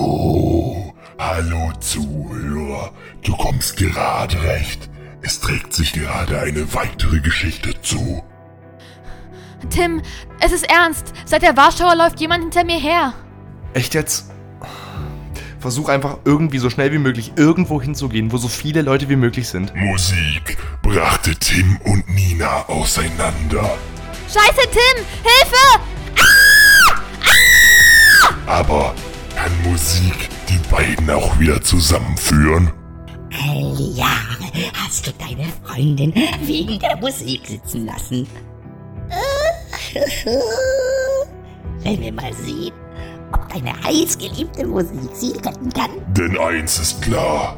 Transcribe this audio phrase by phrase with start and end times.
[0.00, 2.92] Oh, hallo Zuhörer.
[3.24, 4.88] Du kommst gerade recht.
[5.22, 8.22] Es trägt sich gerade eine weitere Geschichte zu.
[9.70, 10.00] Tim,
[10.38, 11.12] es ist ernst.
[11.24, 13.12] Seit der Warschauer läuft jemand hinter mir her.
[13.74, 14.30] Echt jetzt?
[15.58, 19.48] Versuch einfach irgendwie so schnell wie möglich irgendwo hinzugehen, wo so viele Leute wie möglich
[19.48, 19.74] sind.
[19.74, 23.76] Musik brachte Tim und Nina auseinander.
[24.28, 25.04] Scheiße, Tim!
[25.24, 25.80] Hilfe!
[28.46, 29.07] Aber kann
[29.78, 32.72] Musik die beiden auch wieder zusammenführen?
[33.94, 34.10] Ja,
[34.74, 38.26] hast du deine Freundin wegen der Musik sitzen lassen?
[41.84, 42.72] Wenn wir mal sehen,
[43.32, 45.90] ob deine heißgeliebte Musik sie retten kann.
[46.08, 47.56] Denn eins ist klar.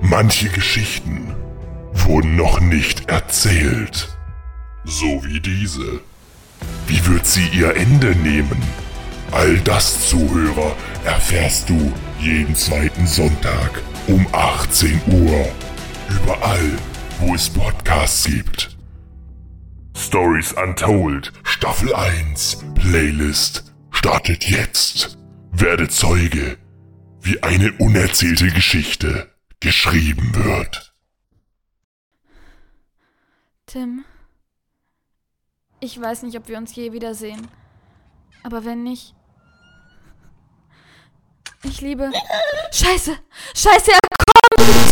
[0.00, 1.34] Manche Geschichten
[1.92, 4.16] wurden noch nicht erzählt.
[4.84, 6.02] So wie diese.
[6.86, 8.62] Wie wird sie ihr Ende nehmen?
[9.32, 15.46] All das, Zuhörer, erfährst du jeden zweiten Sonntag um 18 Uhr.
[16.10, 16.78] Überall,
[17.18, 18.76] wo es Podcasts gibt.
[19.96, 25.16] Stories Untold, Staffel 1, Playlist, startet jetzt.
[25.50, 26.58] Werde Zeuge,
[27.22, 30.94] wie eine unerzählte Geschichte geschrieben wird.
[33.64, 34.04] Tim.
[35.80, 37.48] Ich weiß nicht, ob wir uns je wiedersehen.
[38.42, 39.14] Aber wenn nicht.
[41.64, 42.10] Ich liebe.
[42.72, 43.16] Scheiße!
[43.54, 43.98] Scheiße, er
[44.58, 44.91] kommt!